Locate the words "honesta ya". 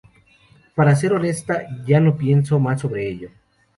1.13-1.99